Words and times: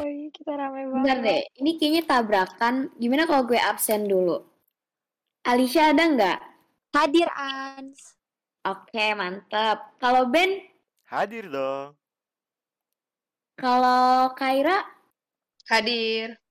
Wih, 0.00 0.28
kita 0.34 0.52
rame 0.58 0.90
Bentar 0.90 1.18
banget. 1.22 1.26
deh, 1.26 1.42
ini 1.62 1.70
kayaknya 1.78 2.02
tabrakan. 2.04 2.74
Gimana 2.98 3.24
kalau 3.26 3.42
gue 3.46 3.58
absen 3.58 4.06
dulu? 4.06 4.42
Alicia 5.46 5.90
ada 5.90 6.04
nggak? 6.06 6.38
Hadir 6.94 7.28
Ans. 7.34 8.14
Oke, 8.62 9.10
mantep. 9.18 9.78
Kalau 9.98 10.30
Ben, 10.30 10.62
Hadir 11.10 11.50
dong. 11.50 11.98
kalau 13.58 14.30
Kaira, 14.34 14.86
Hadir. 15.66 16.41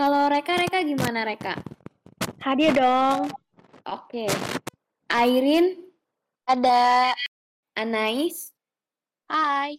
Kalau 0.00 0.32
Reka, 0.32 0.56
Reka 0.56 0.80
gimana 0.88 1.28
Reka? 1.28 1.60
Hadir 2.40 2.72
dong. 2.72 3.28
Oke. 3.84 4.24
Airin, 5.12 5.76
Ada. 6.48 7.12
Anais, 7.76 8.56
Hai. 9.28 9.76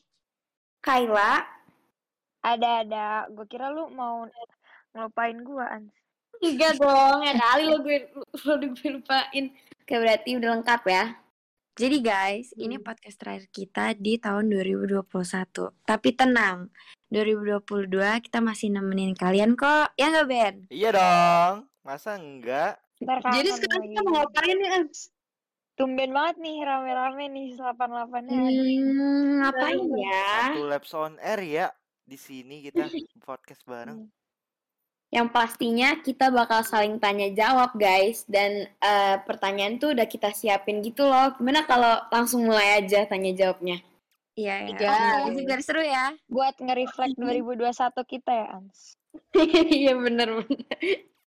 Kaila, 0.85 1.41
Ada 2.45 2.85
ada. 2.85 3.07
Gue 3.33 3.49
kira 3.49 3.73
lu 3.73 3.89
mau 3.93 4.29
ngelupain 4.93 5.37
gua, 5.41 5.65
Ans. 5.73 5.89
Enggak 6.41 6.77
dong, 6.77 7.21
ya 7.25 7.33
kali 7.37 7.63
lo 7.69 7.81
gue 7.81 8.09
lo 8.45 8.53
gue 8.61 8.89
lupain. 8.93 9.45
Oke, 9.53 9.93
berarti 9.97 10.37
udah 10.37 10.49
lengkap 10.57 10.81
ya. 10.85 11.17
Jadi 11.77 11.97
guys, 12.01 12.53
ini 12.61 12.77
podcast 12.77 13.17
terakhir 13.17 13.49
kita 13.49 13.97
di 13.97 14.21
tahun 14.21 14.49
2021. 14.53 15.01
Tapi 15.81 16.09
tenang, 16.13 16.69
2022 17.11 17.91
kita 18.23 18.39
masih 18.39 18.71
nemenin 18.71 19.11
kalian 19.11 19.59
kok. 19.59 19.91
Ya 19.99 20.07
nggak 20.07 20.27
Ben? 20.31 20.55
Iya 20.71 20.89
dong. 20.95 21.55
Masa 21.83 22.15
enggak? 22.15 22.79
Ntar 23.03 23.19
Jadi 23.19 23.49
sekarang 23.51 23.83
kita 23.91 24.01
mau 24.07 24.13
ngapain 24.15 24.55
nih, 24.55 24.69
Ans? 24.79 25.11
Tumben 25.75 26.11
banget 26.13 26.35
nih 26.39 26.57
rame-rame 26.63 27.25
nih 27.33 27.47
88-nya. 27.57 28.37
Hmm, 28.37 29.27
ngapain 29.43 29.87
ya? 29.97 30.29
Satu 30.53 30.63
Labs 30.69 30.91
on 30.95 31.13
Air 31.19 31.41
ya. 31.43 31.67
Di 32.07 32.15
sini 32.15 32.63
kita 32.63 32.87
podcast 33.27 33.65
bareng. 33.67 34.07
Yang 35.11 35.27
pastinya 35.35 35.99
kita 35.99 36.31
bakal 36.31 36.63
saling 36.63 36.95
tanya 36.95 37.27
jawab 37.35 37.75
guys 37.75 38.23
dan 38.31 38.71
eh, 38.79 39.15
pertanyaan 39.27 39.75
tuh 39.75 39.91
udah 39.91 40.07
kita 40.07 40.31
siapin 40.31 40.79
gitu 40.79 41.03
loh. 41.03 41.35
Gimana 41.35 41.67
kalau 41.67 41.99
langsung 42.07 42.47
mulai 42.47 42.79
aja 42.79 43.03
tanya 43.03 43.35
jawabnya? 43.35 43.83
Iya 44.35 44.55
ya. 44.63 44.77
Iya. 44.79 44.95
Oke, 45.27 45.41
biar 45.43 45.61
seru 45.61 45.83
ya. 45.83 46.15
Buat 46.31 46.55
nge-reflect 46.59 47.15
2021 47.23 47.71
kita 48.07 48.31
ya, 48.31 48.47
Ans. 48.55 48.95
Iya 49.35 49.93
bener 49.99 50.27
bener. 50.43 50.57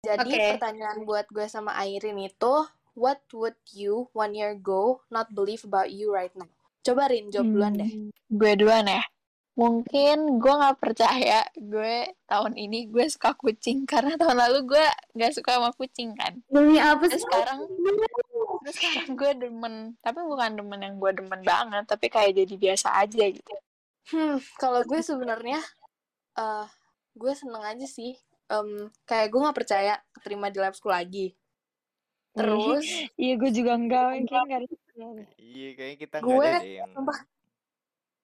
Jadi 0.01 0.33
Oke. 0.33 0.45
pertanyaan 0.57 1.05
buat 1.05 1.25
gue 1.29 1.45
sama 1.45 1.77
Airin 1.81 2.17
itu, 2.21 2.65
what 2.97 3.21
would 3.33 3.57
you 3.73 4.09
one 4.13 4.33
year 4.33 4.57
ago 4.57 5.01
not 5.13 5.29
believe 5.33 5.61
about 5.65 5.93
you 5.93 6.09
right 6.13 6.33
now? 6.33 6.49
Coba 6.81 7.09
Rin, 7.09 7.29
jawab 7.29 7.53
duluan 7.53 7.73
deh. 7.77 7.89
Gue 8.29 8.51
duluan 8.57 8.89
ya. 8.89 9.05
Mungkin 9.53 10.41
gue 10.41 10.53
nggak 10.57 10.79
percaya 10.81 11.45
gue 11.53 12.09
tahun 12.25 12.53
ini 12.57 12.89
gue 12.89 13.05
suka 13.13 13.37
kucing 13.37 13.85
karena 13.85 14.17
tahun 14.17 14.41
lalu 14.41 14.73
gue 14.73 14.85
nggak 15.13 15.37
suka 15.37 15.61
sama 15.61 15.69
kucing 15.77 16.17
kan. 16.17 16.41
Demi 16.49 16.81
apa 16.81 17.05
sih? 17.05 17.21
sekarang 17.21 17.69
terus 18.61 18.75
sekarang 18.77 19.17
gue 19.17 19.31
demen, 19.37 19.75
tapi 19.99 20.19
bukan 20.21 20.51
demen 20.57 20.79
yang 20.79 20.95
gue 20.97 21.11
demen 21.17 21.41
banget, 21.41 21.83
tapi 21.85 22.07
kayak 22.07 22.37
jadi 22.37 22.55
biasa 22.55 22.87
aja 23.01 23.23
gitu. 23.27 23.53
Hmm, 24.13 24.37
kalau 24.57 24.81
gue 24.85 25.01
sebenarnya, 25.01 25.61
eh 26.37 26.67
gue 27.13 27.33
seneng 27.33 27.63
aja 27.65 27.85
sih. 27.85 28.15
Em, 28.51 28.91
kayak 29.07 29.31
gue 29.31 29.39
nggak 29.39 29.57
percaya 29.57 29.93
keterima 30.13 30.51
di 30.51 30.59
lab 30.59 30.75
school 30.75 30.91
lagi. 30.91 31.33
Terus 32.35 32.85
Iya, 33.21 33.33
gue 33.39 33.51
juga 33.51 33.75
enggak. 33.75 34.07
Mungkin. 34.21 34.69
Iya, 35.39 35.69
kayaknya 35.75 35.97
kita 35.97 36.15
Gue- 36.19 36.35
enggak 36.37 36.61
ada 36.61 36.69
yang 36.69 36.91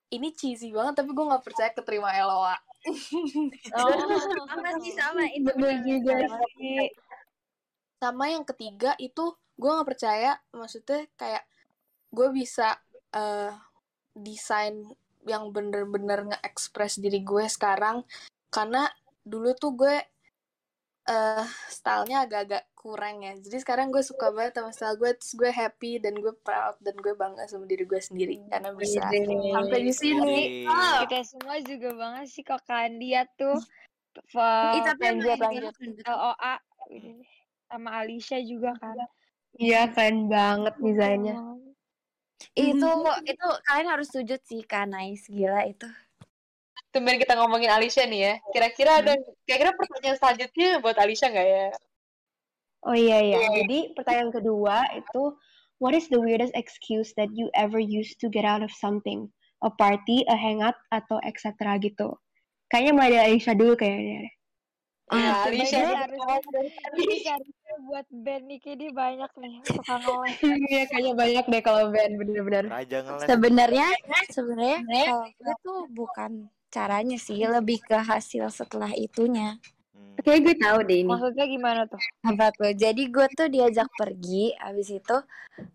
ini 0.07 0.31
cheesy 0.31 0.71
banget 0.71 1.03
tapi 1.03 1.11
gue 1.11 1.25
nggak 1.27 1.43
percaya 1.43 1.71
keterima 1.75 2.11
LOA. 2.15 2.55
Oh, 3.75 3.91
Sama 4.47 4.71
sih 4.79 4.93
sama 4.95 5.23
itu. 5.27 5.43
Bener 5.51 5.83
juga 5.83 6.15
sih. 6.55 6.87
Sama 7.99 8.25
yang 8.31 8.45
ketiga 8.47 8.95
itu 8.95 9.35
gue 9.57 9.69
nggak 9.73 9.89
percaya, 9.89 10.37
maksudnya 10.53 11.09
kayak 11.17 11.43
gue 12.13 12.27
bisa 12.31 12.77
eh 13.11 13.51
desain 14.13 14.85
yang 15.27 15.51
bener-bener 15.51 16.33
nge-express 16.33 17.01
diri 17.03 17.25
gue 17.25 17.45
sekarang. 17.51 18.05
Karena 18.47 18.87
dulu 19.27 19.51
tuh 19.57 19.73
gue 19.75 19.95
eh 21.07 21.47
stylenya 21.67 22.23
agak-agak 22.29 22.63
kurang 22.77 23.25
ya. 23.25 23.35
Jadi 23.35 23.57
sekarang 23.59 23.91
gue 23.91 23.99
suka 23.99 24.31
banget 24.31 24.59
sama 24.59 24.71
style 24.71 24.95
gue 24.95 25.11
terus 25.19 25.33
gue 25.35 25.51
happy 25.51 25.99
dan 25.99 26.15
gue 26.15 26.31
proud 26.39 26.79
dan 26.79 26.95
gue 26.95 27.13
bangga 27.15 27.43
sama 27.51 27.67
diri 27.67 27.83
gue 27.83 27.99
sendiri. 27.99 28.39
Karena 28.47 28.71
bisa 28.71 29.03
sampai 29.11 29.79
di 29.83 29.93
sini. 29.95 30.63
Jadi, 30.63 31.03
kita 31.07 31.19
semua 31.27 31.55
juga 31.59 31.89
banget 31.95 32.25
sih 32.31 32.43
kok 32.47 32.63
Kandia 32.63 33.27
tuh. 33.35 33.59
Ih, 34.33 34.81
tapi 34.87 35.03
LOA 36.07 36.53
sama 37.67 37.89
Alicia 37.99 38.39
juga 38.39 38.71
kan. 38.79 38.95
Iya 39.57 39.89
keren 39.89 40.29
banget 40.29 40.73
desainnya. 40.77 41.35
itu 42.53 42.89
itu 43.25 43.47
kalian 43.65 43.89
harus 43.89 44.13
sujud 44.13 44.37
sih 44.45 44.61
kan 44.61 44.93
nice 44.93 45.25
gila 45.25 45.65
itu. 45.65 45.89
Tumben 46.93 47.17
kita 47.17 47.33
ngomongin 47.33 47.73
Alicia 47.73 48.05
nih 48.05 48.21
ya. 48.21 48.33
Kira-kira 48.53 49.01
ada 49.01 49.13
kira-kira 49.49 49.73
pertanyaan 49.73 50.17
selanjutnya 50.21 50.77
buat 50.77 50.97
Alicia 51.01 51.33
nggak 51.33 51.47
ya? 51.49 51.67
Oh 52.85 52.93
iya 52.93 53.17
iya. 53.25 53.37
Jadi 53.61 53.97
pertanyaan 53.97 54.29
kedua 54.29 54.85
itu 54.93 55.33
what 55.81 55.97
is 55.97 56.05
the 56.13 56.21
weirdest 56.21 56.53
excuse 56.53 57.09
that 57.17 57.33
you 57.33 57.49
ever 57.57 57.81
used 57.81 58.21
to 58.21 58.29
get 58.29 58.45
out 58.45 58.61
of 58.61 58.69
something? 58.77 59.25
A 59.65 59.73
party, 59.73 60.21
a 60.29 60.37
hangout, 60.37 60.77
atau 60.93 61.17
etc. 61.25 61.81
gitu. 61.81 62.13
Kayaknya 62.69 62.91
mulai 62.93 63.09
dari 63.09 63.23
Aisyah 63.33 63.55
dulu 63.57 63.73
kayaknya. 63.73 64.29
Ah, 65.09 65.49
Coba 65.49 65.65
Alicia. 66.93 67.33
Buat 67.87 68.07
band 68.11 68.43
nih 68.51 68.59
kayak 68.59 68.77
dia 68.83 68.91
banyak 68.91 69.31
nih 69.39 69.53
suka 69.63 69.93
ngeles. 69.95 70.35
Iya 70.67 70.83
kayaknya 70.91 71.13
banyak 71.15 71.45
deh 71.47 71.61
kalau 71.63 71.83
band 71.87 72.13
bener-bener. 72.19 72.65
Raja 72.67 72.97
ngeles. 73.01 73.27
Sebenarnya 73.31 73.87
sebenarnya 74.27 74.77
kalau 75.07 75.25
gue 75.31 75.53
tuh 75.63 75.79
bukan 75.95 76.31
caranya 76.67 77.17
sih, 77.17 77.39
lebih 77.39 77.79
ke 77.79 77.95
hasil 77.95 78.51
setelah 78.51 78.91
itunya. 78.91 79.55
Hmm. 79.95 80.19
Oke, 80.19 80.35
gue 80.43 80.55
tahu 80.59 80.83
deh 80.83 80.99
ini. 81.01 81.09
Maksudnya 81.09 81.45
gimana 81.47 81.81
tuh? 81.87 82.01
Apa 82.27 82.51
tuh? 82.51 82.75
Jadi 82.75 83.07
gue 83.07 83.27
tuh 83.31 83.47
diajak 83.47 83.87
pergi, 83.95 84.51
habis 84.59 84.91
itu 84.91 85.17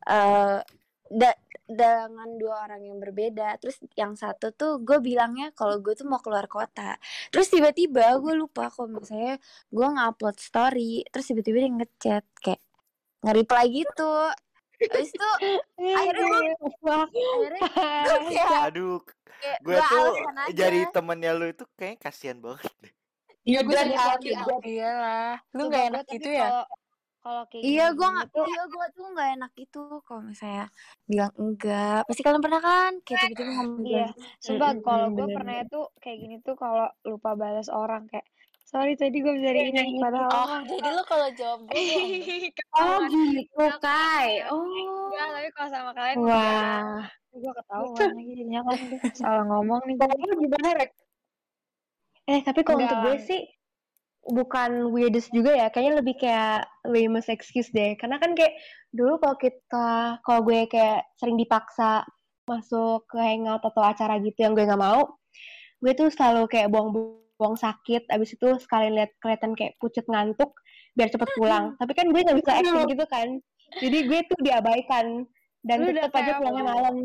eh 0.06 0.60
da- 1.08 1.38
dengan 1.74 2.28
dua 2.38 2.68
orang 2.68 2.84
yang 2.84 2.98
berbeda. 3.00 3.56
Terus 3.58 3.80
yang 3.98 4.14
satu 4.14 4.52
tuh 4.52 4.78
gue 4.80 4.98
bilangnya 5.00 5.50
kalau 5.56 5.80
gue 5.80 5.92
tuh 5.96 6.06
mau 6.06 6.20
keluar 6.20 6.46
kota. 6.46 6.96
Terus 7.32 7.48
tiba-tiba 7.50 8.16
gue 8.20 8.34
lupa 8.36 8.68
kalau 8.68 9.00
misalnya 9.00 9.40
gue 9.68 9.86
ngupload 9.86 10.36
story. 10.38 11.04
Terus 11.08 11.24
tiba-tiba 11.32 11.56
dia 11.64 11.72
ngechat 11.72 12.24
kayak 12.38 12.62
nge-reply 13.22 13.66
gitu. 13.70 14.14
Habis 14.82 15.10
itu 15.14 15.28
akhirnya 15.98 16.24
gue 16.26 16.40
akhirnya 16.90 17.62
gue 18.06 18.18
kayak, 18.34 18.62
Aduh, 18.72 18.98
kayak 19.38 19.58
gue 19.62 19.76
gua 19.78 19.88
tuh 19.88 20.06
aja. 20.46 20.52
jadi 20.54 20.80
temennya 20.90 21.32
lu 21.34 21.46
itu 21.50 21.64
kayaknya 21.78 21.98
kasihan 22.02 22.38
banget 22.42 22.72
deh. 22.82 22.94
Iya, 23.42 23.60
gue 23.66 23.74
deh, 23.74 23.98
hati. 23.98 24.28
Kak. 24.38 24.62
Iyalah. 24.62 25.34
Lu 25.50 25.66
gue 25.66 25.82
enak 25.90 26.04
gitu 26.06 26.30
ya? 26.30 26.62
Kalau 27.22 27.42
kayak 27.46 27.62
Iya, 27.62 27.84
gue 27.94 28.08
nggak, 28.14 28.26
tuh 28.34 28.44
iya 28.50 28.62
gue 28.66 28.86
tuh 28.98 29.04
nggak 29.14 29.28
enak 29.38 29.50
gitu 29.54 29.78
kalau 30.02 30.22
misalnya 30.26 30.64
bilang 31.06 31.32
enggak. 31.38 31.98
Pasti 32.10 32.22
kalian 32.26 32.42
pernah 32.42 32.60
kan? 32.60 32.92
Kayak 33.06 33.20
tiba-tiba 33.22 33.50
ngomong 33.54 33.82
Iya, 33.86 34.06
gitu. 34.10 34.20
sumpah 34.42 34.70
Mm-mm, 34.74 34.84
kalau 34.86 35.06
gue 35.14 35.26
pernah 35.30 35.54
tuh 35.70 35.84
kayak 36.02 36.18
gini 36.18 36.34
tuh 36.42 36.54
kalau 36.58 36.86
lupa 37.06 37.30
balas 37.38 37.68
orang 37.70 38.02
kayak 38.10 38.26
sorry 38.66 38.92
tadi 38.98 39.16
gue 39.22 39.32
bisa 39.38 39.46
dari 39.52 39.60
ini 39.70 40.00
padahal 40.02 40.30
Oh, 40.32 40.58
jadi 40.66 40.88
lu 40.96 41.02
kalau 41.06 41.28
jawab 41.38 41.60
gue 41.70 41.76
Oh 42.82 42.98
gitu, 43.06 43.64
Kai. 43.84 44.28
Oh. 44.50 44.64
enggak 45.12 45.28
tapi 45.36 45.48
kalau 45.54 45.68
sama 45.70 45.90
kalian 45.94 46.16
Wah. 46.26 47.06
gue 47.32 47.52
ketahuan 47.56 48.10
lagi 48.12 48.32
jadinya 48.36 48.60
kan 48.66 48.76
gue 48.90 49.00
salah 49.16 49.44
ngomong 49.48 49.80
nih 49.88 49.96
gimana, 50.42 50.68
Rek? 50.76 50.90
Eh 52.28 52.40
tapi 52.46 52.60
kalau 52.66 52.78
untuk 52.80 52.98
gue 53.02 53.16
sih 53.28 53.40
bukan 54.22 54.94
weirdest 54.94 55.34
juga 55.34 55.50
ya, 55.50 55.66
kayaknya 55.68 55.98
lebih 55.98 56.14
kayak 56.18 56.66
lamest 56.86 57.26
excuse 57.26 57.70
deh. 57.74 57.98
Karena 57.98 58.22
kan 58.22 58.38
kayak 58.38 58.54
dulu 58.94 59.18
kalau 59.18 59.36
kita, 59.38 59.88
kalau 60.22 60.40
gue 60.46 60.66
kayak 60.70 61.02
sering 61.18 61.34
dipaksa 61.34 62.06
masuk 62.46 63.06
ke 63.10 63.18
hangout 63.18 63.62
atau 63.62 63.82
acara 63.82 64.18
gitu 64.22 64.38
yang 64.42 64.54
gue 64.54 64.66
nggak 64.66 64.78
mau, 64.78 65.18
gue 65.82 65.92
tuh 65.94 66.10
selalu 66.10 66.46
kayak 66.50 66.70
buang-buang 66.70 67.54
sakit, 67.58 68.06
abis 68.10 68.34
itu 68.38 68.48
sekali 68.62 68.94
lihat 68.94 69.10
kelihatan 69.18 69.54
kayak 69.58 69.78
pucet 69.82 70.06
ngantuk, 70.06 70.54
biar 70.94 71.10
cepet 71.10 71.30
pulang. 71.38 71.74
Tapi 71.78 71.92
kan 71.94 72.06
gue 72.10 72.20
nggak 72.22 72.38
bisa 72.38 72.52
acting 72.58 72.86
gitu 72.90 73.04
kan, 73.10 73.28
jadi 73.78 73.98
gue 74.04 74.18
tuh 74.28 74.38
diabaikan 74.42 75.06
dan 75.62 75.76
Lu 75.86 75.94
tetap 75.94 76.14
aja 76.18 76.32
pulangnya 76.42 76.64
malam. 76.66 76.96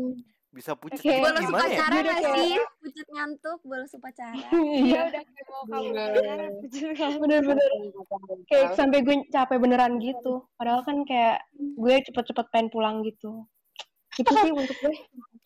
bisa 0.48 0.72
gitu 1.04 1.12
Bolos 1.22 1.44
gimana 1.44 1.68
ya? 1.70 1.86
gak 1.86 2.20
sih? 2.34 2.56
Pucat 2.88 3.08
ngantuk, 3.12 3.58
bolos 3.68 3.92
upacara. 3.92 4.32
Iya 4.56 4.80
Iya, 4.80 5.00
udah 5.12 5.22
kayak 5.22 5.46
mau 5.48 5.62
kamu 5.68 5.88
pacaran. 5.92 6.50
bener-bener. 7.20 7.70
Kayak 8.48 8.68
sampai 8.72 8.98
gue 9.04 9.16
capek 9.28 9.58
beneran 9.60 10.00
gitu. 10.00 10.48
Padahal 10.56 10.80
kan 10.88 11.04
kayak 11.04 11.44
gue 11.52 11.94
cepet-cepet 12.08 12.46
pengen 12.48 12.68
pulang 12.72 13.04
gitu. 13.04 13.44
Itu 14.16 14.32
sih 14.32 14.50
untuk 14.50 14.76
gue. 14.80 14.94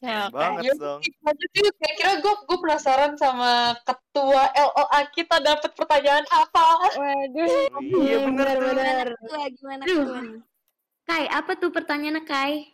Ya, 0.02 0.26
oke. 0.30 0.38
Banget 0.38 0.74
dong. 0.78 0.98
Kira-kira 1.52 2.22
gue 2.22 2.34
gue 2.46 2.58
penasaran 2.58 3.18
sama 3.18 3.74
ketua 3.82 4.50
LOA 4.54 5.00
kita 5.10 5.42
dapat 5.42 5.70
pertanyaan 5.74 6.26
apa? 6.30 6.66
Waduh. 6.94 7.50
Iya 8.02 8.16
bener 8.30 8.54
tuh. 9.18 9.38
Gimana? 9.58 9.82
Gimana? 9.86 10.38
Kai, 11.02 11.26
apa 11.26 11.58
tuh 11.58 11.74
pertanyaannya 11.74 12.22
Kai? 12.22 12.70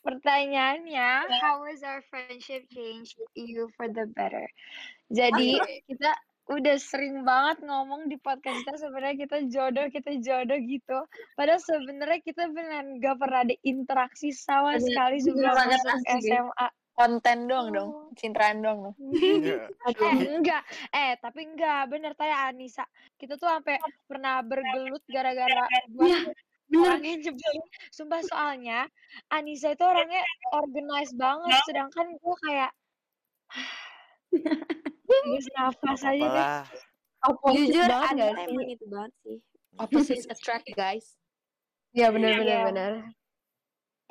Pertanyaannya, 0.00 1.10
how 1.44 1.60
was 1.60 1.84
our 1.84 2.00
friendship 2.08 2.64
change 2.72 3.12
you 3.36 3.68
for 3.76 3.84
the 3.88 4.08
better? 4.16 4.48
Jadi 5.12 5.60
kita 5.90 6.16
udah 6.50 6.76
sering 6.82 7.22
banget 7.22 7.62
ngomong 7.62 8.10
di 8.10 8.18
podcast 8.18 8.66
kita 8.66 8.74
sebenarnya 8.80 9.16
kita 9.22 9.38
jodoh, 9.46 9.86
kita 9.92 10.10
jodoh 10.18 10.58
gitu. 10.58 10.98
Padahal 11.38 11.62
sebenarnya 11.62 12.20
kita 12.26 12.50
beneran 12.50 12.98
gak 12.98 13.22
pernah 13.22 13.46
ada 13.46 13.54
interaksi 13.62 14.34
sama 14.34 14.80
sekali 14.82 15.22
sebelum 15.22 15.54
masuk. 15.54 16.00
SMA. 16.24 16.68
Konten 16.90 17.48
doang 17.48 17.72
dong, 17.72 17.90
citraan 18.12 18.60
doang 18.60 18.92
dong. 18.92 18.96
Iya. 19.14 19.72
Eh 19.72 20.36
enggak, 20.36 20.60
eh 20.92 21.16
tapi 21.16 21.48
enggak 21.48 21.88
bener 21.88 22.12
tanya 22.12 22.52
Anissa. 22.52 22.84
Kita 23.16 23.40
tuh 23.40 23.48
sampai 23.48 23.80
pernah 24.04 24.44
bergelut 24.44 25.00
gara-gara 25.08 25.64
buat 25.96 26.12
Iya, 26.12 26.34
bener. 26.70 26.86
orang 26.86 27.02
yang 27.02 27.20
nyebelin. 27.26 27.62
Sumpah 27.90 28.20
soalnya 28.22 28.80
Anissa 29.28 29.74
itu 29.74 29.82
orangnya 29.82 30.22
organized 30.54 31.18
banget, 31.18 31.58
sedangkan 31.66 32.06
gue 32.14 32.36
kayak 32.46 32.70
Terus 35.10 35.46
nafas 35.58 36.00
aja 36.06 36.26
deh. 36.30 36.46
Opposite 37.20 37.74
Jujur, 37.74 37.88
banget 37.90 38.10
ada 38.14 38.26
sih? 38.30 38.46
emang 38.48 38.68
itu 38.70 38.84
banget 38.86 39.12
sih. 39.26 39.38
Opposites 39.76 40.26
attract 40.32 40.66
guys. 40.72 41.06
Iya 41.92 42.14
bener-bener 42.14 42.46
Iya. 42.46 42.62
bener. 42.70 42.92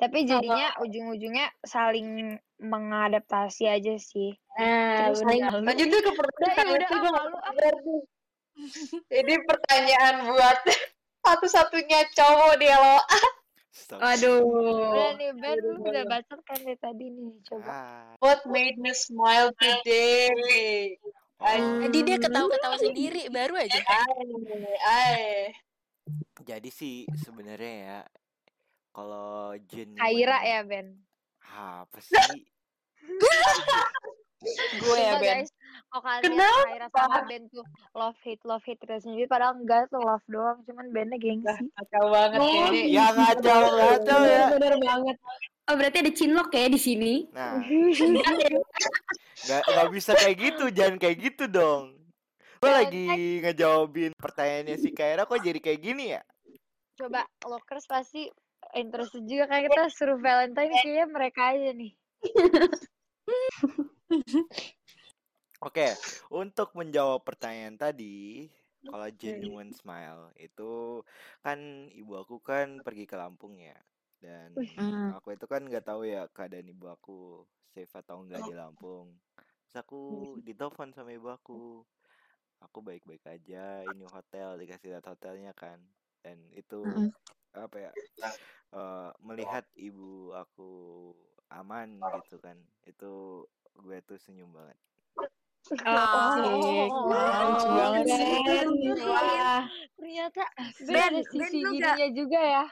Tapi 0.00 0.18
jadinya 0.24 0.76
ujung-ujungnya 0.80 1.52
saling 1.64 2.36
mengadaptasi 2.56 3.68
aja 3.68 3.96
sih. 4.00 4.32
Nah, 4.56 5.12
Terus 5.12 5.20
bener. 5.24 5.60
Lanjut 5.60 5.88
ke 5.88 5.98
Udah, 6.00 6.14
pertanyaan 6.16 6.56
ya 6.56 6.72
udah, 6.72 6.88
itu 6.88 6.94
ah, 6.94 7.00
gue 7.00 7.12
malu. 7.12 7.36
Ini 9.08 9.34
pertanyaan 9.48 10.14
buat 10.28 10.58
satu-satunya 11.24 12.00
cowok 12.16 12.52
di 12.60 12.68
LOA. 12.68 13.20
Astaga. 13.70 14.02
Waduh. 14.02 14.40
Udah 14.42 15.10
nih 15.16 15.30
Ben, 15.38 15.56
lu 15.62 15.78
udah 15.86 16.04
baca 16.10 16.34
kan 16.42 16.58
dari 16.60 16.78
tadi 16.78 17.06
nih, 17.12 17.32
coba. 17.46 17.70
Ah. 17.70 18.10
What 18.18 18.42
made 18.50 18.76
me 18.76 18.90
smile 18.92 19.54
today? 19.56 20.98
Oh, 21.40 21.48
Tadi 21.88 21.98
dia 22.04 22.20
ketawa-ketawa 22.20 22.76
sendiri, 22.76 23.32
baru 23.32 23.56
aja. 23.56 23.80
Ay, 24.84 25.54
jadi 26.50 26.66
sih 26.72 27.06
sebenarnya 27.22 27.74
ya 27.78 28.00
kalau 28.90 29.54
genuine 29.70 30.00
Kaira 30.00 30.38
ya 30.42 30.60
Ben. 30.66 30.98
apa 31.50 31.98
sih 31.98 32.14
Gue 34.40 34.96
ya, 34.96 35.14
Coba 35.14 35.20
Ben. 35.20 35.44
guys, 35.44 35.50
kalian 35.92 36.22
Kenapa? 36.24 36.60
Kaira 36.64 36.88
sama 36.88 37.20
Ben 37.28 37.44
tuh 37.52 37.64
love 37.92 38.18
hate 38.24 38.42
love 38.48 38.64
hate 38.64 38.80
terus 38.80 39.04
sendiri 39.04 39.28
padahal 39.28 39.60
enggak 39.60 39.92
tuh 39.92 40.00
love 40.00 40.24
doang, 40.32 40.58
cuman 40.64 40.86
Bennya 40.96 41.20
gengsi. 41.20 41.68
Kacau 41.76 42.08
banget 42.08 42.40
ya. 42.40 42.64
Ini 42.72 42.80
ya 42.88 43.06
ngaco 43.12 43.56
ngaco 43.76 44.16
ya 44.24 44.44
Bener 44.56 44.74
banget. 44.80 45.16
Oh, 45.68 45.74
berarti 45.76 45.96
ada 46.02 46.12
cinlok 46.16 46.50
ya 46.56 46.66
di 46.72 46.80
sini. 46.80 47.14
nah 47.36 47.60
nggak 49.40 49.62
nggak 49.64 49.88
bisa 49.96 50.12
kayak 50.20 50.36
gitu 50.36 50.64
jangan 50.68 50.96
kayak 51.00 51.16
gitu 51.16 51.48
dong 51.48 51.96
gue 52.60 52.68
lagi 52.68 53.08
ngejawabin 53.40 54.12
pertanyaannya 54.20 54.76
si 54.76 54.92
Kaira 54.92 55.24
kok 55.24 55.40
jadi 55.40 55.56
kayak 55.56 55.80
gini 55.80 56.12
ya 56.12 56.20
Coba 57.00 57.24
lockers 57.48 57.88
pasti 57.88 58.28
interested 58.76 59.24
juga 59.24 59.48
kayak 59.48 59.72
kita 59.72 59.82
suruh 59.88 60.20
Valentine 60.20 60.68
kayaknya 60.68 61.06
mereka 61.08 61.56
aja 61.56 61.72
nih. 61.72 61.92
Oke, 65.60 65.92
untuk 66.32 66.72
menjawab 66.72 67.20
pertanyaan 67.22 67.76
tadi, 67.76 68.48
kalau 68.88 69.06
genuine 69.12 69.72
smile 69.76 70.32
itu 70.40 71.04
kan 71.44 71.58
ibu 71.92 72.12
aku 72.16 72.40
kan 72.40 72.80
pergi 72.80 73.04
ke 73.04 73.16
Lampung 73.20 73.60
ya, 73.60 73.76
dan 74.24 74.56
Hmm. 74.56 75.12
aku 75.12 75.36
itu 75.36 75.44
kan 75.44 75.62
nggak 75.68 75.84
tahu 75.84 76.08
ya 76.08 76.26
keadaan 76.32 76.68
ibu 76.72 76.86
aku 76.88 77.44
safe 77.72 77.92
atau 78.00 78.24
enggak 78.24 78.42
di 78.48 78.52
Lampung. 78.56 79.20
Terus 79.68 79.76
aku 79.84 80.02
ditelepon 80.42 80.90
sama 80.96 81.12
ibu 81.14 81.28
aku, 81.30 81.84
aku 82.64 82.78
baik-baik 82.84 83.24
aja, 83.28 83.84
ini 83.86 84.04
hotel 84.08 84.56
dikasih 84.60 84.96
lihat 84.96 85.06
hotelnya 85.08 85.52
kan, 85.56 85.80
dan 86.24 86.38
itu 86.56 87.04
apa 87.54 87.76
ya 87.90 87.92
eh, 88.74 89.10
melihat 89.22 89.64
ibu 89.76 90.32
aku 90.34 90.70
aman 91.50 91.98
gitu 92.22 92.38
kan, 92.38 92.56
itu 92.86 93.44
gue 93.80 93.98
tuh 94.06 94.18
senyum 94.18 94.50
banget. 94.54 94.78
Asik. 95.68 96.90
Lucu 96.90 97.68
banget 97.68 98.04
sih. 98.10 98.34
Ben. 98.42 98.68
Wah. 99.06 99.62
Ternyata 99.94 100.42
Ben, 100.80 100.88
Ben, 100.88 101.12
ada 101.12 101.20
Ben 101.20 101.28
sisi 101.28 101.58
lu 101.60 101.70
gininya 101.76 102.08
juga 102.10 102.40
ya. 102.40 102.64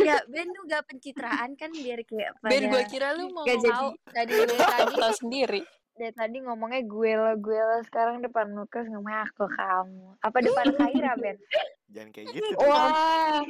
Ya, 0.00 0.16
Ben 0.32 0.48
tuh 0.48 0.64
gak 0.64 0.84
pencitraan 0.88 1.52
kan 1.60 1.70
biar 1.70 2.00
kayak 2.08 2.32
pada... 2.40 2.50
Ben, 2.50 2.62
gue 2.72 2.82
kira 2.88 3.12
lu 3.14 3.30
mau 3.30 3.44
Gak 3.44 3.60
jadi. 3.60 3.76
Tahu 3.76 3.88
dari 4.16 4.32
tadi 4.56 4.94
tahu 4.96 5.14
sendiri. 5.20 5.62
dari 5.94 6.10
tadi 6.10 6.42
ngomongnya 6.42 6.82
gue 6.82 7.10
lo 7.14 7.38
gue 7.38 7.54
lo 7.54 7.78
sekarang 7.86 8.18
depan 8.18 8.50
Lukas 8.50 8.90
ngomongnya 8.90 9.30
aku 9.30 9.46
kamu. 9.46 10.06
Apa 10.26 10.38
depan 10.42 10.66
Kaira 10.74 11.12
Ben? 11.20 11.38
Jangan 11.92 12.10
kayak 12.10 12.26
gitu. 12.34 12.56
Wah, 12.66 13.46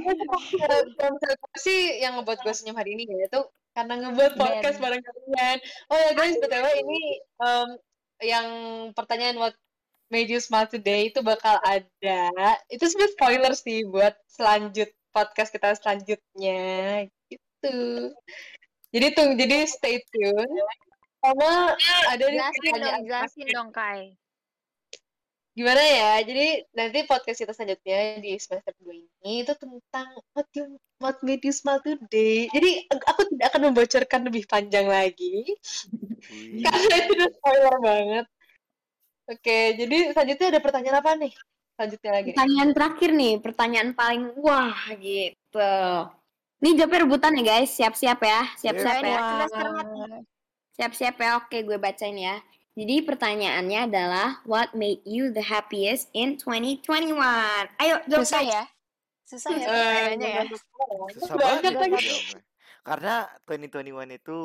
sih 1.56 2.04
yang 2.04 2.20
ngebuat 2.20 2.44
gue 2.44 2.52
senyum 2.52 2.76
hari 2.76 3.00
ini 3.00 3.08
ya 3.08 3.32
itu 3.32 3.40
karena 3.74 3.94
ngebuat 4.00 4.32
podcast 4.38 4.78
bareng 4.78 5.02
kalian. 5.02 5.58
Oh 5.90 5.98
ya 5.98 6.10
guys, 6.14 6.38
btw 6.38 6.66
ini 6.78 7.02
em, 7.42 7.68
yang 8.22 8.48
pertanyaan 8.94 9.36
what 9.36 9.54
made 10.08 10.30
you 10.30 10.38
smile 10.38 10.70
today 10.70 11.10
itu 11.10 11.20
bakal 11.20 11.58
ada. 11.66 12.20
Itu 12.70 12.86
sebenarnya 12.86 13.14
spoiler 13.18 13.52
sih 13.58 13.82
buat 13.90 14.14
selanjut 14.30 14.88
podcast 15.10 15.50
kita 15.50 15.74
selanjutnya 15.74 16.62
gitu. 17.26 17.78
Jadi 18.94 19.06
tuh, 19.10 19.28
jadi 19.34 19.66
stay 19.66 19.98
tune. 20.10 20.54
Sama 21.24 21.74
ada 22.14 22.24
Jelasin 22.30 22.72
dong, 22.78 23.02
jelasin 23.08 23.46
dong 23.50 23.70
Kai. 23.74 24.14
Gimana 25.54 25.82
ya? 25.82 26.12
Jadi 26.26 26.46
nanti 26.74 26.98
podcast 27.06 27.38
kita 27.38 27.54
selanjutnya 27.54 28.18
di 28.18 28.34
semester 28.42 28.74
2 28.82 28.90
ini 28.90 29.46
itu 29.46 29.54
tentang 29.54 30.06
what 30.34 30.48
you 30.52 30.76
what 30.98 31.16
made 31.22 31.40
you 31.46 31.54
smile 31.54 31.78
today. 31.80 32.50
Jadi 32.50 32.90
aku 32.90 33.22
tidak 33.30 33.46
akan 33.54 33.62
membocorkan 33.70 34.20
lebih 34.26 34.44
panjang 34.50 34.90
lagi. 34.90 35.46
Karena 36.66 36.94
itu 36.98 37.10
udah 37.14 37.30
spoiler 37.38 37.76
banget. 37.78 38.26
Oke 39.24 39.58
jadi 39.80 40.12
selanjutnya 40.12 40.46
ada 40.52 40.60
pertanyaan 40.60 40.98
apa 41.00 41.10
nih? 41.16 41.32
Selanjutnya 41.74 42.10
lagi. 42.10 42.28
Nih. 42.30 42.34
Pertanyaan 42.34 42.70
terakhir 42.70 43.10
nih, 43.14 43.34
pertanyaan 43.42 43.90
paling 43.94 44.22
wah 44.38 44.78
gitu. 44.98 45.74
Nih 46.62 46.72
jawabnya 46.78 47.02
rebutan 47.04 47.34
ya 47.36 47.42
guys, 47.42 47.70
siap-siap 47.74 48.20
ya, 48.22 48.40
siap-siap 48.58 48.98
ya. 49.02 49.18
Siap-siap 50.74 51.14
ya, 51.18 51.30
oke 51.38 51.56
gue 51.62 51.78
bacain 51.78 52.18
ya. 52.18 52.38
Jadi 52.74 53.06
pertanyaannya 53.06 53.80
adalah, 53.86 54.28
what 54.50 54.74
made 54.74 54.98
you 55.06 55.30
the 55.30 55.46
happiest 55.46 56.10
in 56.10 56.34
2021? 56.34 57.14
Ayo, 57.78 58.02
jawab 58.10 58.26
Susah 58.26 58.42
ya? 58.42 58.62
Susah 59.22 59.50
ya 59.54 59.62
Eh, 59.62 59.66
pertanyaannya 59.70 60.28
ya? 60.28 60.44
Susah 61.14 61.34
banget. 61.38 61.72
Karena 62.82 63.14
2021 63.46 64.18
itu 64.18 64.40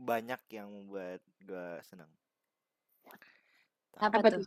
banyak 0.00 0.40
yang 0.56 0.72
membuat 0.72 1.20
gue 1.44 1.68
senang. 1.84 2.08
Apa 4.00 4.24
Apa 4.24 4.26
tuh? 4.32 4.42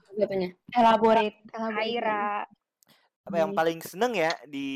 Elaborate. 0.74 1.38
Kaira. 1.54 2.50
Apa 3.30 3.36
yang 3.44 3.54
paling 3.54 3.80
seneng 3.84 4.18
ya 4.18 4.34
di 4.50 4.70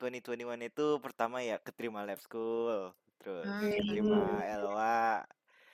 2021 0.00 0.64
itu 0.64 0.86
pertama 1.02 1.44
ya 1.44 1.60
keterima 1.60 2.06
lab 2.08 2.18
school, 2.22 2.94
terus 3.20 3.44
keterima 3.44 4.40
LOA, 4.62 5.26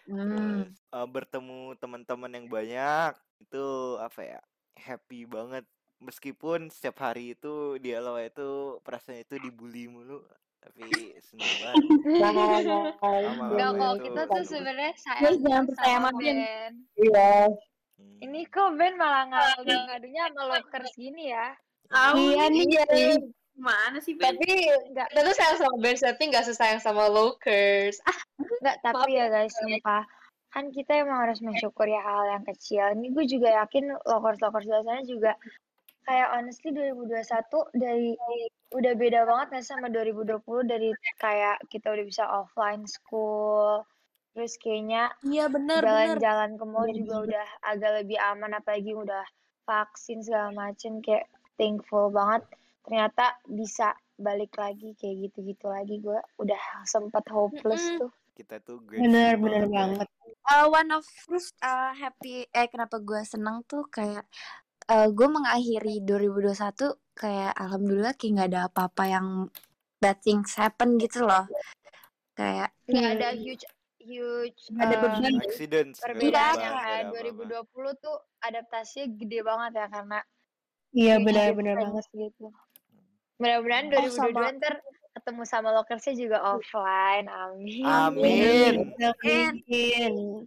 Hmm. 0.08 0.64
terus 0.64 0.77
eh, 0.94 1.06
bertemu 1.08 1.76
teman-teman 1.76 2.30
yang 2.32 2.46
banyak 2.48 3.12
itu 3.38 3.66
apa 4.00 4.20
ya 4.22 4.40
happy 4.78 5.26
banget 5.26 5.64
meskipun 5.98 6.70
setiap 6.70 7.02
hari 7.10 7.34
itu 7.34 7.78
di 7.82 7.90
itu 7.94 8.50
perasaan 8.86 9.22
itu 9.22 9.34
dibully 9.42 9.90
mulu 9.90 10.22
tapi 10.58 11.14
seneng 11.22 11.52
banget 11.62 11.74
Enggak 13.48 13.70
LOA 13.74 13.78
kok 13.78 13.94
kita 14.02 14.22
tuh 14.26 14.44
sebenarnya 14.46 14.92
sayang 14.98 15.38
jangan 15.42 15.62
percaya 15.70 15.96
sama 15.98 16.10
Ben. 16.18 16.38
Iya 16.98 17.32
Hmm. 17.98 18.18
Ini 18.22 18.46
kok 18.46 18.78
Ben 18.78 18.94
malah 18.94 19.26
ngadu-ngadunya 19.26 20.30
sama 20.30 20.42
lockers 20.54 20.94
gini 20.94 21.34
ya. 21.34 21.50
Iya 22.14 22.46
nih. 22.46 23.18
Gimana 23.58 23.98
sih 23.98 24.14
Ben? 24.14 24.38
tapi 24.38 24.70
tentu 24.94 25.32
sayang 25.34 25.58
sama 25.58 25.76
Ben 25.82 25.98
tapi 25.98 26.22
nggak 26.30 26.46
sesayang 26.46 26.78
sama 26.78 27.10
Lokers 27.10 27.98
ah 28.06 28.18
Nggak, 28.38 28.76
tapi 28.86 29.18
ya 29.18 29.26
guys, 29.26 29.50
sumpah. 29.50 30.06
Kan 30.48 30.72
kita 30.72 31.04
emang 31.04 31.28
harus 31.28 31.44
mensyukuri 31.44 31.94
hal 31.96 32.24
yang 32.28 32.44
kecil. 32.48 32.84
Ini 32.96 33.12
gue 33.12 33.24
juga 33.28 33.48
yakin 33.64 33.92
lokers-lokers 34.04 34.64
di 34.64 34.72
sana 34.72 35.02
juga 35.04 35.32
kayak 36.08 36.28
honestly 36.32 36.72
2021 36.72 37.76
dari 37.76 38.16
udah 38.72 38.92
beda 38.96 39.20
banget 39.28 39.46
nggak 39.52 39.62
sih 39.64 39.72
sama 39.76 39.88
2020 39.92 40.40
dari 40.64 40.90
kayak 41.20 41.60
kita 41.68 41.92
udah 41.92 42.04
bisa 42.08 42.24
offline 42.24 42.88
school. 42.88 43.84
Terus 44.32 44.56
kayaknya 44.56 45.12
Iya 45.26 45.50
bener 45.52 45.82
jalan-jalan 45.84 46.56
ke 46.56 46.64
mall 46.64 46.88
juga 46.88 47.14
udah 47.28 47.46
agak 47.68 47.90
lebih 48.04 48.18
aman 48.22 48.56
apalagi 48.56 48.94
udah 48.96 49.24
vaksin 49.68 50.24
segala 50.24 50.48
macem 50.56 51.04
kayak 51.04 51.28
thankful 51.60 52.08
banget 52.08 52.46
ternyata 52.88 53.36
bisa 53.44 53.92
balik 54.16 54.56
lagi 54.56 54.96
kayak 54.96 55.28
gitu-gitu 55.28 55.68
lagi 55.68 56.00
gue 56.00 56.16
udah 56.40 56.62
sempat 56.88 57.22
hopeless 57.28 57.84
Mm-mm. 57.84 58.08
tuh 58.08 58.12
Kita 58.38 58.62
tuh 58.62 58.78
Bener, 58.86 59.34
grateful 59.34 59.42
bener 59.42 59.64
banget 59.66 59.74
ya. 59.98 60.06
banget. 60.06 60.08
Uh, 60.48 60.66
one 60.70 60.90
of 60.94 61.02
terus 61.26 61.50
uh, 61.60 61.90
happy 61.92 62.46
eh 62.48 62.66
kenapa 62.66 62.96
gue 62.98 63.20
seneng 63.22 63.66
tuh 63.66 63.84
kayak 63.88 64.22
uh, 64.86 65.10
gue 65.10 65.26
mengakhiri 65.26 66.00
2021 66.00 66.54
kayak 67.12 67.52
alhamdulillah 67.52 68.14
kayak 68.14 68.32
nggak 68.32 68.48
ada 68.48 68.60
apa-apa 68.64 69.04
yang 69.04 69.26
bad 69.98 70.16
things 70.18 70.54
happen 70.54 70.96
gitu 70.96 71.26
loh 71.26 71.44
kayak 72.32 72.70
nggak 72.86 73.02
Hmm. 73.02 73.14
ada 73.18 73.28
huge 73.34 73.66
huge 73.98 74.70
ada 74.72 74.94
uh, 74.94 75.00
beban. 75.02 75.34
Accident 75.42 75.90
kan 76.54 76.72
ada 76.72 77.10
apa-apa. 77.10 77.66
2020 77.66 77.68
tuh 77.98 78.16
adaptasinya 78.40 79.06
gede 79.12 79.38
banget 79.42 79.72
ya 79.74 79.86
karena 79.90 80.18
Iya 80.90 81.14
benar-benar 81.20 81.74
banget. 81.76 82.04
gitu 82.08 82.48
mudah-mudahan 83.36 83.84
Oh, 83.84 83.90
2022 83.92 84.16
sama- 84.16 84.54
ntar 84.56 84.74
ketemu 85.18 85.42
sama 85.42 85.68
lokersnya 85.70 86.14
juga 86.14 86.38
offline 86.46 87.26
amin 87.26 87.84
Amin. 87.84 88.74
Amin. 88.94 90.14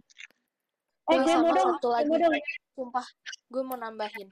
Oh, 1.04 1.18
gue 1.18 1.34
mau 1.34 1.50
dong, 1.50 1.76
satu 1.76 1.88
gue 1.88 1.94
lagi. 1.98 2.08
mau 2.08 2.16
dong. 2.16 2.32
Sumpah, 2.72 3.06
gue 3.50 3.62
mau 3.62 3.74
nambahin. 3.74 4.28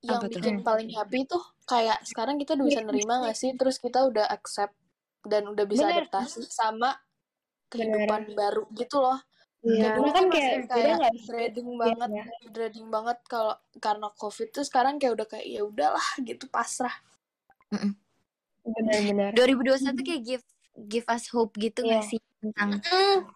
Yang 0.00 0.16
Apa 0.16 0.24
tuh? 0.24 0.32
bikin 0.32 0.56
paling 0.62 0.88
happy 0.90 1.26
tuh 1.26 1.42
kayak 1.66 1.98
sekarang 2.06 2.38
kita 2.38 2.54
udah 2.54 2.62
bisa 2.64 2.80
nerima 2.80 3.20
gak 3.20 3.34
sih? 3.34 3.50
Terus 3.52 3.76
kita 3.76 4.06
udah 4.06 4.24
accept 4.24 4.72
dan 5.26 5.44
udah 5.44 5.66
bisa 5.66 5.84
Bener. 5.84 6.06
adaptasi 6.06 6.46
sama 6.46 6.94
kehidupan 7.68 8.32
baru 8.32 8.64
gitu 8.72 8.96
loh. 8.96 9.18
Iya, 9.60 9.76
Kayak 9.76 9.92
dulu 9.92 10.08
kan 10.08 10.22
tuh 10.22 10.30
kayak 10.32 10.52
kayak 10.70 10.96
dreading 11.26 11.68
Iya, 11.68 11.76
banget, 11.76 12.08
iya. 12.08 12.24
dreading 12.48 12.86
banget 12.88 13.18
kalau 13.28 13.54
karena 13.76 14.08
covid 14.14 14.48
tuh 14.48 14.64
sekarang 14.64 14.96
kayak 14.96 15.20
udah 15.20 15.26
kayak 15.28 15.46
ya 15.50 15.62
udahlah 15.66 16.06
gitu 16.22 16.46
pasrah. 16.48 16.94
Benar-benar. 18.64 19.30
2021 19.32 19.96
tuh 19.96 20.04
kayak 20.04 20.22
give 20.22 20.44
give 20.86 21.06
us 21.08 21.24
hope 21.28 21.52
gitu 21.56 21.82
Iya. 21.82 21.98
gak 21.98 22.04
sih 22.08 22.18
tentang 22.40 22.80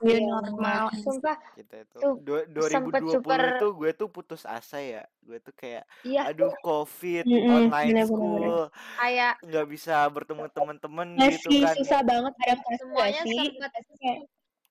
Iya, 0.00 0.16
new 0.20 0.24
normal 0.32 0.88
sumpah 0.96 1.36
Kita 1.54 1.74
itu 1.82 1.98
Tuh, 2.00 2.14
dua- 2.18 2.46
sempet 2.66 3.00
2020 3.04 3.14
super 3.14 3.40
itu 3.52 3.66
gue 3.74 3.90
tuh 3.94 4.08
putus 4.08 4.42
asa 4.42 4.78
ya. 4.78 5.02
Gue 5.20 5.38
tuh 5.38 5.54
kayak 5.54 5.84
iya 6.02 6.26
aduh 6.26 6.50
covid, 6.60 7.24
Mm-mm, 7.24 7.70
online 7.70 7.88
bener-bener. 7.94 8.08
school, 8.10 8.56
kayak 8.98 9.34
nggak 9.44 9.66
bisa 9.70 9.94
bertemu 10.08 10.44
teman-teman 10.50 11.06
gitu 11.14 11.48
Masih 11.48 11.60
kan. 11.62 11.74
susah 11.78 12.00
banget 12.02 12.32
adaptasi 12.42 12.76
semuanya 12.80 13.22
sih? 13.24 13.38
sempat 13.54 13.70
Kayak, 13.94 14.18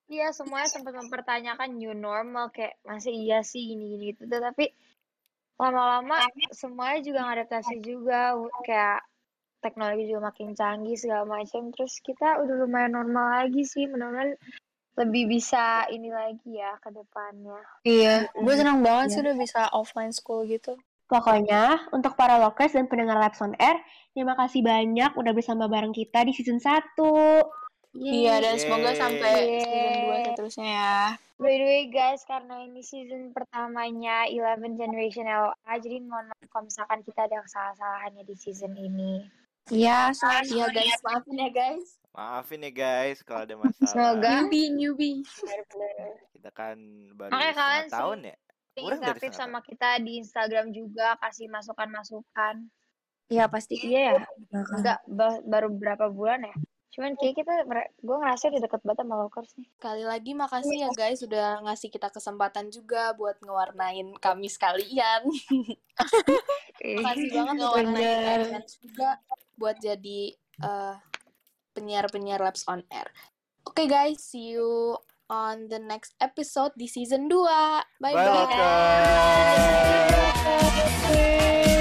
Iya, 0.04 0.28
semuanya 0.36 0.68
sempat 0.68 0.94
mempertanyakan 1.00 1.70
new 1.80 1.94
normal 1.96 2.52
kayak 2.52 2.76
masih 2.84 3.16
iya 3.16 3.40
sih 3.42 3.64
gini 3.64 3.96
gini 3.96 4.04
gitu. 4.12 4.28
Tapi 4.28 4.76
lama-lama 5.56 6.20
semuanya 6.52 7.00
juga 7.00 7.20
ngadaptasi 7.24 7.80
juga 7.80 8.36
kayak 8.68 9.00
teknologi 9.64 10.12
juga 10.12 10.30
makin 10.30 10.52
canggih 10.52 11.00
segala 11.00 11.24
macam. 11.24 11.72
Terus 11.72 12.04
kita 12.04 12.44
udah 12.44 12.56
lumayan 12.68 12.94
normal 12.94 13.48
lagi 13.48 13.64
sih, 13.64 13.88
mudah-mudahan 13.88 14.36
lebih 14.94 15.26
bisa 15.26 15.88
ini 15.90 16.14
lagi 16.14 16.60
ya 16.62 16.78
ke 16.78 16.94
depannya. 16.94 17.58
Iya, 17.82 18.30
gue 18.30 18.54
senang 18.54 18.86
banget 18.86 19.08
Iya. 19.10 19.14
sih 19.16 19.22
udah 19.26 19.36
bisa 19.40 19.62
offline 19.74 20.14
school 20.14 20.46
gitu. 20.46 20.78
Pokoknya, 21.10 21.90
untuk 21.94 22.14
para 22.14 22.38
lokes 22.38 22.74
dan 22.74 22.86
pendengar 22.86 23.18
Labs 23.18 23.42
on 23.42 23.54
Air, 23.58 23.78
terima 24.14 24.34
kasih 24.34 24.62
banyak 24.62 25.14
udah 25.14 25.34
bersama 25.34 25.66
bareng 25.66 25.94
kita 25.94 26.26
di 26.26 26.34
season 26.34 26.58
1. 26.62 27.44
Iya, 27.94 28.42
dan 28.42 28.58
semoga 28.58 28.90
Yeay. 28.94 28.98
sampai 28.98 29.34
season 29.62 29.94
2 29.94 30.10
Yeay. 30.10 30.26
seterusnya 30.30 30.66
ya. 30.70 30.98
By 31.38 31.54
the 31.60 31.66
way 31.66 31.84
guys, 31.90 32.22
karena 32.26 32.66
ini 32.66 32.82
season 32.82 33.30
pertamanya 33.30 34.26
11 34.30 34.78
Generation 34.78 35.26
LA, 35.26 35.74
jadi 35.78 36.02
mohon 36.02 36.30
maaf 36.30 36.46
kalau 36.50 36.66
misalkan 36.66 37.00
kita 37.02 37.26
ada 37.26 37.42
kesalahan-kesalahannya 37.46 38.24
di 38.26 38.36
season 38.38 38.74
ini. 38.74 39.26
Iya, 39.72 40.12
Iya 40.44 40.66
guys, 40.76 41.00
maafin 41.06 41.36
ya 41.40 41.50
guys. 41.54 41.88
Maafin 42.14 42.62
ya 42.68 42.72
guys 42.72 43.18
kalau 43.24 43.48
ada 43.48 43.56
masalah. 43.56 43.90
Semoga 43.90 44.30
newbie 44.44 44.70
newbie 44.76 45.18
Kita 46.36 46.50
kan 46.52 46.78
baru 47.16 47.32
Makanya 47.32 47.54
kalian 47.56 47.88
tahun 47.90 48.20
ya. 48.28 48.36
Kurang 48.74 49.02
setengah 49.06 49.38
sama 49.38 49.60
kita 49.62 50.02
di 50.02 50.18
Instagram 50.20 50.74
juga, 50.74 51.16
kasih 51.22 51.48
masukan-masukan. 51.48 52.68
Iya 53.32 53.48
pasti 53.48 53.80
Iya 53.80 54.20
ya, 54.20 54.24
enggak 54.52 55.00
ba- 55.08 55.42
baru 55.46 55.72
berapa 55.72 56.12
bulan 56.12 56.44
ya? 56.44 56.56
Cuman 56.94 57.18
kayak 57.18 57.42
kita, 57.42 57.54
gue 58.06 58.18
ngerasa 58.22 58.54
udah 58.54 58.62
deket 58.70 58.82
banget 58.86 59.02
sama 59.02 59.16
Lokers 59.26 59.52
nih. 59.58 59.66
Sekali 59.74 60.04
lagi 60.06 60.32
makasih 60.38 60.78
ya 60.86 60.90
guys 60.94 61.18
sudah 61.26 61.48
ngasih 61.66 61.90
kita 61.90 62.14
kesempatan 62.14 62.70
juga 62.70 63.18
buat 63.18 63.42
ngewarnain 63.42 64.14
kami 64.22 64.46
sekalian. 64.46 65.26
Makasih 67.02 67.28
banget 67.34 67.56
ngewarnain 67.58 68.18
kalian 68.22 68.64
juga 68.70 69.10
buat 69.58 69.78
jadi 69.82 70.34
eh, 70.62 70.96
penyiar-penyiar 71.74 72.42
Labs 72.42 72.66
on 72.70 72.86
Air. 72.94 73.10
Oke 73.64 73.88
guys, 73.88 74.22
see 74.22 74.54
you 74.54 75.00
on 75.32 75.72
the 75.72 75.80
next 75.80 76.14
episode 76.20 76.76
di 76.78 76.86
season 76.86 77.26
2. 77.32 77.48
Bye 77.98 78.14
Bye, 78.14 78.14
bye. 78.14 78.46
Bye. 81.10 81.80